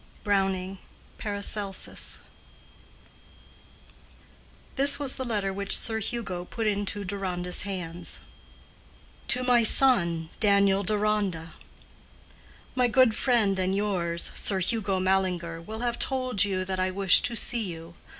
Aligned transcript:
—BROWNING: 0.23 0.79
Paracelsus. 1.19 2.17
This 4.75 4.97
was 4.97 5.13
the 5.13 5.23
letter 5.23 5.53
which 5.53 5.77
Sir 5.77 5.99
Hugo 5.99 6.43
put 6.43 6.65
into 6.65 7.03
Deronda's 7.05 7.61
hands:, 7.61 8.19
TO 9.27 9.43
MY 9.43 9.61
SON, 9.61 10.31
DANIEL 10.39 10.81
DERONDA. 10.81 11.51
My 12.73 12.87
good 12.87 13.13
friend 13.13 13.59
and 13.59 13.75
yours, 13.75 14.31
Sir 14.33 14.57
Hugo 14.59 14.99
Mallinger, 14.99 15.61
will 15.61 15.81
have 15.81 15.99
told 15.99 16.43
you 16.43 16.65
that 16.65 16.79
I 16.79 16.89
wish 16.89 17.21
to 17.21 17.35
see 17.35 17.61
you. 17.65 17.93